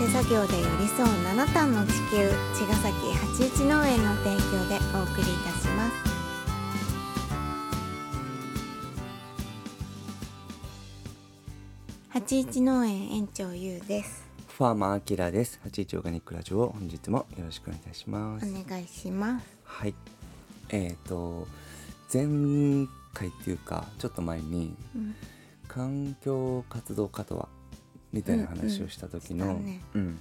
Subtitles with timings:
[0.00, 5.92] 手作業で寄り添う七段の地球茅ヶ崎八一農園の提供でお送りいたします
[12.08, 14.26] 八一農園園長ゆうです
[14.56, 15.60] ファーマーアキラです。
[15.62, 18.46] 八一オーガニックラジオ本日もよろしくお願いいたします。
[18.46, 19.94] お願いしますはい。
[20.70, 21.46] えっ、と
[22.12, 22.24] 前
[23.12, 25.14] 回っていうかちょっと前にうん
[25.68, 27.48] 環境活動家とは
[28.12, 29.80] みたいな話をした時の、うんうんしたね。
[29.94, 30.18] うん。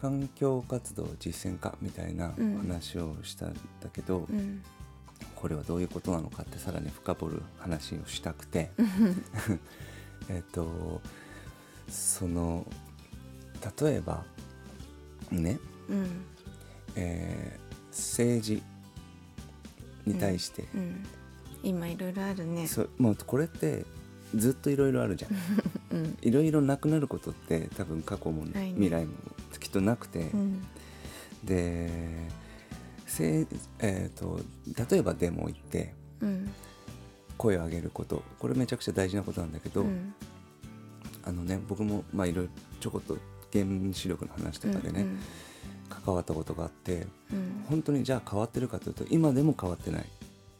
[0.00, 4.62] 環境活動実践家みたいなうん話をしたんだけど、うん。
[5.34, 8.70] これはどういうことなのかってさらに深掘る話をしたくて。
[10.28, 11.00] えっと
[11.88, 12.66] その
[13.80, 14.24] 例えば
[15.30, 16.06] ねうん。
[16.96, 17.66] えー
[17.96, 18.62] 政治
[20.04, 21.04] に対して、うん。
[21.62, 22.66] 今いろいろあるね。
[22.66, 23.84] そうもうこれって
[24.34, 25.30] ずっといろいろあるじゃん
[26.22, 29.12] いろいろなくなることって多分過去もね未来も
[29.58, 30.66] きっとなくて、うん。
[31.44, 31.90] で
[33.06, 33.46] せ、
[33.78, 34.40] えー、と
[34.90, 36.52] 例えばデモ行ってうん。
[37.38, 38.22] 声を上げること。
[38.38, 40.14] これめちゃくちゃ大事なことなんだけど、うん。
[41.24, 43.18] あのね僕もまあいろいろちょこっと
[43.52, 45.18] 原子力の話とかでね、うん。
[45.88, 47.64] 関わったことがあってうん。
[47.68, 50.04] 本当にじゃあ変わってるかというと今でも変わってない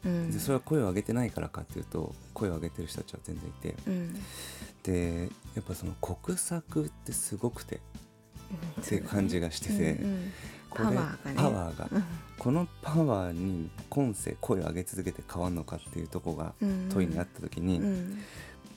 [0.05, 0.31] うん。
[0.31, 3.75] でそれは声を上げてないからかっていうと声を上げてる人たちは全然いて。
[3.87, 4.15] うん。
[4.83, 7.81] でやっぱその国策ってすごくて
[8.81, 10.33] っていう感じがしてて、うんうん。
[10.71, 11.35] これパワーがね。
[11.37, 11.89] パワーが。
[11.93, 12.05] うん。
[12.39, 16.89] このパワーに今世声を上げ続けて変わるのかっていうとこがうん。
[16.91, 18.19] 問いにあった時に、うん。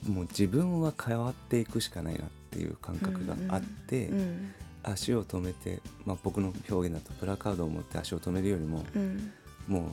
[0.08, 4.52] もう自分は変わっていくしかないなっていう感覚があって、うん。
[4.82, 9.32] 足を止めて、まあ、僕の表現だとプラカードを持って足を止めるよりも、うん。
[9.68, 9.84] もう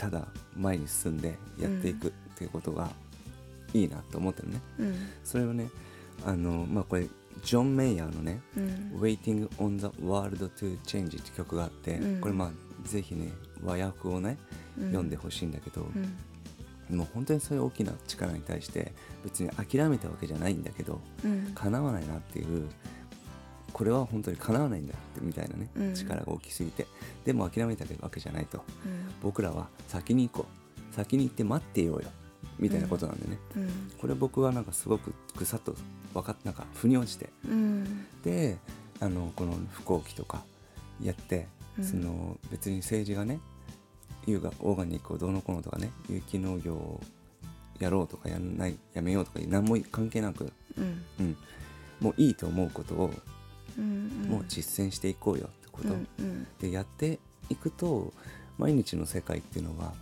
[0.00, 2.88] ただ前に進んでやっていくっていうことが
[3.74, 4.60] いいなと思ってるね。
[4.78, 4.94] うん。
[5.22, 5.68] それをね
[6.24, 7.06] あの、まあ、これ
[7.44, 8.64] ジョン・メイヤーのねうん
[8.98, 12.20] 「Waiting on the World to Change」って曲があって、うん。
[12.22, 13.30] これまあぜひね
[13.62, 14.38] 和訳をね
[14.78, 14.86] うん。
[14.86, 15.82] 読んでほしいんだけど、
[16.90, 16.96] うん。
[16.96, 21.52] もう本当にそういう大きな力に対して別に諦めたわけじゃないんだけどうん。
[21.54, 22.70] 叶わないなっていう
[23.72, 25.94] これは本当に叶わないんだってみたいなね、うん。
[25.94, 26.86] 力が大きすぎて。
[27.24, 28.64] でも諦めたわけじゃないと。
[28.84, 29.10] うん。
[29.22, 30.46] 僕らは先に行こ
[30.92, 30.94] う。
[30.94, 32.08] 先に行って待っていようよ。
[32.58, 33.92] みたいなことなんでね、うん。
[33.98, 35.74] これ僕はなんかすごくぐさっと
[36.12, 37.30] 分かっなんか腑に落ちて。
[37.48, 38.06] うん。
[38.22, 38.58] で
[39.00, 40.42] あのこの飛行機とか
[41.02, 41.46] やって、
[41.78, 41.84] うん。
[41.84, 43.40] その別に政治がね
[44.26, 47.00] 優がオーガニックをどうのこうのとかね有機農業を
[47.78, 51.02] やろうとかやんないやめようとか何も関係なく、うん。
[51.20, 51.36] うん、
[52.00, 53.22] もういいと思うことをうん
[53.80, 55.88] もう実践していこうよってこと、
[56.60, 57.18] でやって
[57.48, 58.12] いくと
[58.58, 59.92] 毎日の世界っていうのは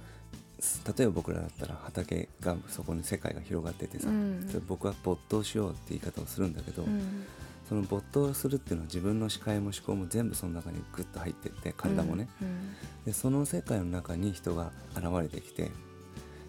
[0.60, 4.64] す例えば僕らだったら畑がそこに世界が広がっててさ、うん。
[4.66, 7.24] 僕は没頭しようって言い方をするんだけど、うん。
[7.68, 12.74] その没頭するっていうのは自分の視界も思考も全部その中にグッと入ってって体もね、うん。
[13.04, 15.70] でその世界の中に人が現れてきて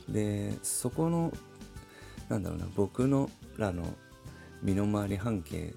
[0.07, 1.31] でそこの
[2.29, 3.84] なんだろうな僕のらの
[4.63, 5.73] 身の回り半径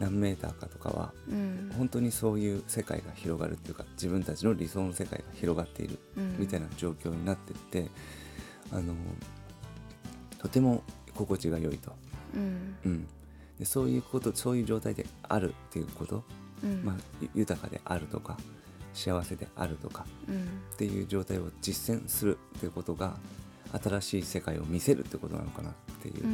[0.00, 1.70] 何メーターかとかはうん。
[1.76, 6.36] 本当にそういう世界が広がるっていうか自分たちの理想の世界が広がっているうん。
[6.38, 7.88] みたいな状況になってって
[8.72, 8.94] あの
[10.38, 10.82] とても
[11.14, 11.92] 心地が良いと、
[12.34, 12.76] うん。
[12.86, 13.06] うん、
[13.58, 16.24] でそういうことそういう状態であるっていうこと、
[16.64, 16.82] うん。
[16.82, 18.38] まあ、ゆ豊かであるとか
[18.94, 20.44] 幸せであるとかうん。
[20.72, 23.16] っていう状態を実践するっていうことが
[23.82, 26.32] 新しい世界を見せるってことなのかなっていう、うん。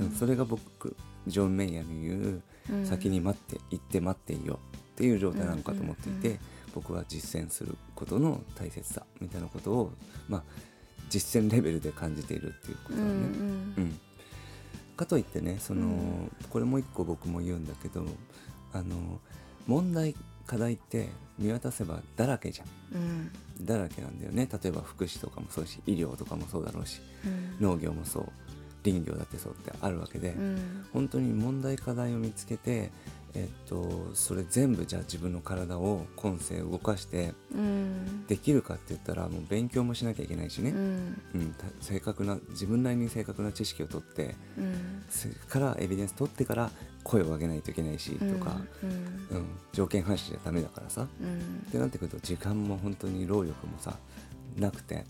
[0.00, 0.94] うんそれが僕
[1.26, 2.42] ジョン・メイヤーの言ううん
[2.84, 4.58] 先に待って行って待っていよ
[4.92, 6.40] っていう状態なのかと思っていて、うんうん
[6.74, 9.92] 僕は実践することの大切さみたいなことを、
[10.28, 10.42] まあ、
[11.08, 13.88] 実践レベルで感じているっていうことうんだね。
[13.88, 14.00] うん。
[14.96, 16.30] かといってねその、うん。
[16.50, 18.04] これもう一個僕も言うんだけど
[18.72, 19.20] あの
[19.66, 20.14] 問題
[20.46, 21.08] 課題って
[21.38, 22.68] 見渡せばだらけじゃん。
[22.94, 23.32] うん。
[23.64, 24.48] だらけなんだよね。
[24.50, 27.56] 例えば福祉とかもそうだし医療とかもそうだろうしうん。
[27.60, 28.32] 農業もそう
[28.84, 30.86] 林業だってそうってあるわけで、うん。
[30.92, 32.90] 本当に問題課題を見つけて、
[33.34, 38.26] えっと、それ全部じゃあ自分の体を今世動かしてうん。
[38.26, 41.42] できるかって言ったらもう勉強もしなきゃいけないしね、ううん。
[41.42, 45.04] んた正確な自分なりに正確な知識を取ってうん。
[45.08, 46.70] それからエビデンス取ってから
[47.04, 49.38] 声を上げないといけないしとか、うん。
[49.38, 49.46] うん。
[49.72, 51.06] 条件反射じゃダメだからさ。
[51.20, 51.64] うん。
[51.68, 53.96] ってなってくると時間も本当に労力もさ
[54.58, 55.04] なくて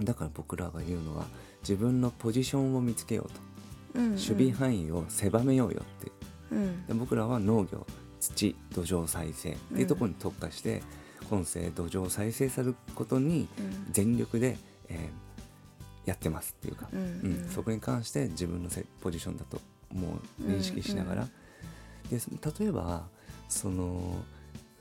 [0.00, 1.24] だから僕らが言うのは
[1.62, 6.12] 自分のポジションを見つけようと、うん守備範囲を狭めようよって。
[6.52, 6.86] うん。
[6.86, 7.86] で僕らは農業
[8.20, 10.82] 土土壌再生っていうところに特化して、
[11.28, 13.92] 今世土壌を再生することにうん。
[13.92, 14.56] 全力で、
[14.88, 15.30] えー
[16.06, 17.02] やってますっていうか、うんう
[17.46, 19.60] んそこに関して自分のせポジションだと
[19.92, 21.28] もう認識しながら、
[22.10, 22.18] で
[22.60, 23.04] 例えば
[23.48, 24.16] その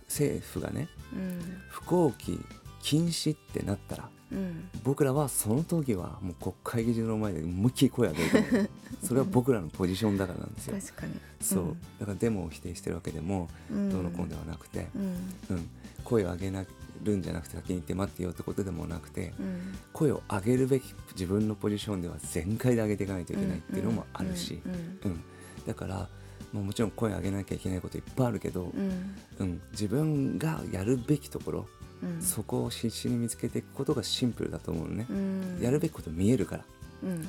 [0.08, 1.40] 政府がねうん。
[1.70, 2.40] 不幸期
[2.82, 4.70] 禁止ってなったらうん。
[4.84, 8.24] 僕らはその時はもう国会議事堂の前で思いっきり声を上げ
[8.60, 8.70] る
[9.04, 10.78] それは僕らのポジションだからなんですよ。
[10.80, 11.14] 確かに。
[11.42, 11.78] そう。
[12.00, 13.92] だからデモを否定してるわけでもうん。
[13.92, 15.56] どうのこうのではなくて、うん。
[15.56, 15.70] うん、
[16.04, 16.66] 声を上げな
[17.04, 19.78] るんじゃなくて先に行って待ってよってことでもなくてうん。
[19.94, 25.12] 声を上げるべき自分のポジションでは全開で上げていかないといけないっていうのもあるし、うん。
[25.12, 25.24] うん、
[25.66, 26.10] だから、
[26.52, 29.16] まあ、もちろん声を上げなきゃいけないこといっぱいあるけど、うん。
[29.40, 31.68] うん、自分がやるべきところ、
[32.04, 32.22] うん。
[32.22, 35.60] そこを必死に見つけていくことがシンプルだと思うのね、うん。
[35.62, 36.66] やるべきこと見えるから。
[37.04, 37.28] うん。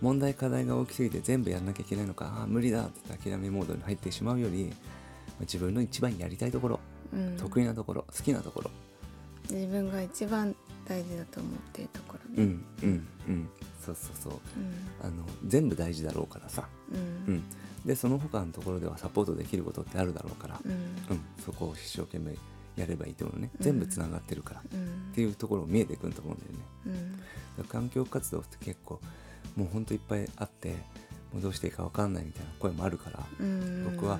[0.00, 6.80] 問題課題が大きすぎて全部やらなきゃいけないのかあー無理だって諦めモードに入ってしまうよりまあ自分の一番やりたいところ、
[7.12, 7.36] うん。
[7.36, 8.70] 得意なところ好きなところ。
[9.50, 10.54] 自分が一番
[10.86, 12.36] 大事だと思っているところね。
[12.36, 13.48] うんうんうん。
[13.84, 14.32] そうそうそう。
[15.02, 17.34] あの全部大事だろうからさ、うん。
[17.34, 17.42] うん、
[17.84, 20.70] でその他のところではサポートできることってあるだろうから、うん。
[20.70, 20.80] うん、
[21.44, 22.36] そこを一生懸命
[22.76, 23.50] やればいいと思うね。
[23.58, 25.12] うん全部つながってるから、っうん。
[25.14, 26.58] ていうところ見えてくると思うんだよね。
[27.58, 27.64] うん。
[27.66, 29.00] 環境活動って結構
[29.56, 30.70] もうほんといっぱいあって
[31.32, 33.84] もうどうしていいか分かんないみたいな声もあるから、うん。
[33.96, 34.18] 僕は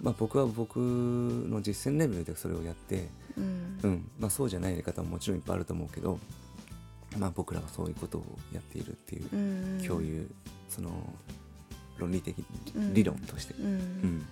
[0.00, 3.78] まあ、僕は僕の実践レベルでそれをやって、うん。
[3.82, 4.10] うん。
[4.20, 6.20] まあ、そうじゃないやり方ももちろんいっぱいあると思うけど、
[7.18, 9.36] まあ、僕らはそういうことをやっているっていうう
[9.82, 9.84] ん。
[9.84, 10.30] 共有
[10.68, 10.90] その
[11.96, 12.44] 論理的
[12.76, 12.94] うん。
[12.94, 13.54] 理論として。
[13.54, 14.26] ううんん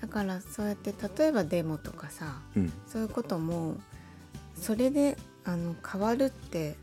[0.00, 2.72] だからそうやって例えばデモとかさうん。
[2.86, 3.76] そういうことも
[4.54, 6.76] それであの変わるって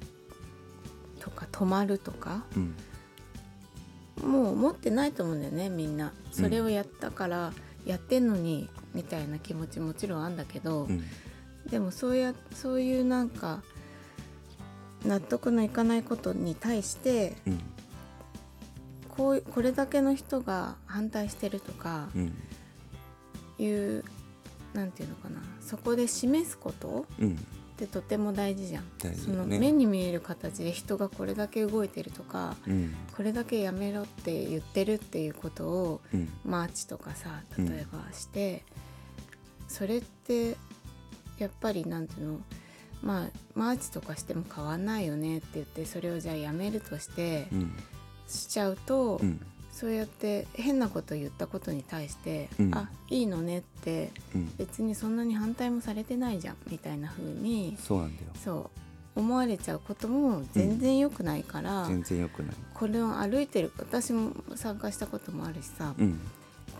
[1.19, 2.75] とか止まるとかうん。
[4.30, 6.12] もう思ってないと思うんだよねみんな。
[6.31, 7.54] それをやったから
[7.86, 11.04] やってんのにみたいな気持ちもちろんあんだけど、うん。
[11.70, 13.62] でもそうやそういうなんか
[15.06, 17.60] 納得のいかないことに対してうん。
[19.10, 22.34] こうこれだけの人が反対してるとかうん
[23.59, 24.04] いう
[24.74, 25.42] なんていうのかな。
[25.62, 27.33] そこで示すことうん。
[27.33, 27.36] っ
[27.77, 28.83] てとても大事じゃん。
[29.00, 29.59] その大事だよね。
[29.59, 32.95] 目に見える形で人がこれだけ動いてるとかうん。
[33.15, 36.30] これだけやめろって言ってるっていうことをうん。
[36.44, 38.63] マーチとかさ例えばして、
[39.68, 40.57] それって
[41.38, 42.39] やっぱりなんていうの？
[43.01, 47.71] まあマーチとかしても変わんないよねって言ってそれをじゃあやめるとしてうん。
[48.27, 49.39] しちゃうと、うん
[49.79, 52.74] そうやって変なこと言ったことに対して、うん。
[52.74, 54.51] あいいのねってうん。
[54.57, 58.29] 別にそんなに反対もされてないじゃんみたいな風にそうなんだよ。
[58.44, 58.71] そ
[59.15, 62.56] う思われちゃうことも全然良くないから、全然良くない。
[62.74, 66.19] これを歩いてる私も参加したこともあるしさ、うん。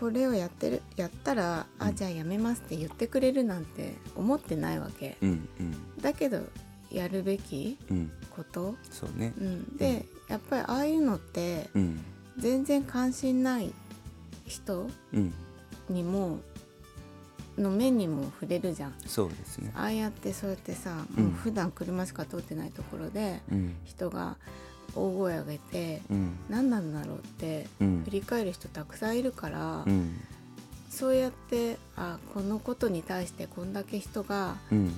[0.00, 1.86] これをやってるやったら、うん。
[1.86, 6.00] あじゃあやめますって言ってくれるなんて思ってないわけ、うんうん。
[6.02, 6.40] だけど
[6.90, 8.10] やるべきうん。
[8.34, 9.34] こと、そうね。
[9.38, 12.00] うん、でやっぱりああいうのってうん
[12.38, 13.72] 全然関心ない
[14.46, 15.32] 人うん。
[15.88, 16.38] にも
[17.56, 18.94] の目にも触れるじゃん。
[19.06, 19.72] そうですね。
[19.74, 21.24] ああやってそうやってさ、うん。
[21.24, 23.74] もう普段車しか通ってないところでうん。
[23.84, 24.36] 人が
[24.94, 26.36] 大声上げて、うん。
[26.48, 28.02] 何なんだろうってうん。
[28.04, 30.20] 振り返る人たくさんいるから、うん。
[30.90, 34.92] そうやってあこのことに対してこんだけ人がうん。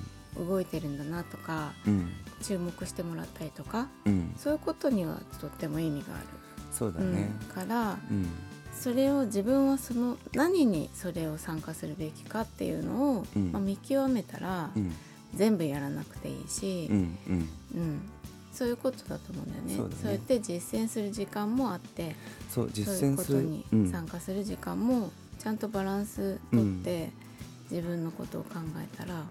[0.47, 2.11] 動いてるんだなとかうん。
[2.43, 4.35] 注目してもらったりとかうん。
[4.37, 6.27] そういうことにはとっても意味がある、
[6.73, 7.31] そうだね。
[7.49, 8.27] うん、からうん。
[8.73, 13.53] それを自分はその何にそれを参加するべきかっていうのを、うん。
[13.53, 14.93] まあ、見極めたら、うん。
[15.35, 18.01] 全部やらなくていいしう、ん
[18.53, 19.95] そういうことだと思うんだよね。
[20.03, 22.17] そうやって実践する時間もあって
[22.49, 23.91] そう実践することにうん。
[23.91, 27.11] 参加する時間もちゃんとバランスとって、
[27.71, 29.25] 自分のことを考えたら、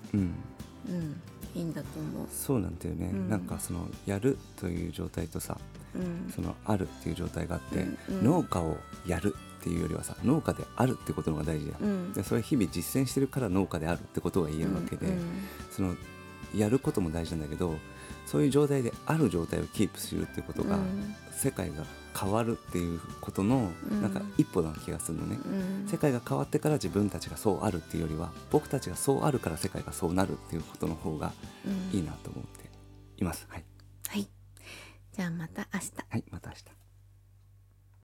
[0.88, 1.22] うんうん、
[1.56, 2.28] いいんだと思う。
[2.32, 3.30] そうなんだよね、うん。
[3.30, 5.58] なんかそのやるという状態とさ
[5.96, 6.32] うん。
[6.34, 8.26] そのあるっていう状態があって、うんうん。
[8.26, 12.14] 農家をやるっていうよりはさ農家であるってことの方が大事じゃん、うん。
[12.14, 15.20] でそれ日々実践してるから農家であるってことが言えるわけで、うん。
[15.72, 15.96] その
[16.56, 17.76] やることも大事なんだけど
[18.30, 21.16] そういう状態である状態をキープするっていうことが、うん。
[21.32, 21.84] 世界が
[22.16, 24.02] 変わるっていうことのうん。
[24.04, 25.88] なんか一歩な気がするのね、うん。
[25.88, 31.32] 世界が変わってから自分たちがそうあるっていうよりは僕たちがそうあるから世界がそうなるっていうことの方が
[31.66, 31.98] うん。
[31.98, 32.70] いいなと思って
[33.18, 33.48] います。
[33.50, 33.66] はい、
[34.10, 34.30] はい。
[35.12, 35.92] じゃあまた明日。
[36.08, 36.79] はい、また明日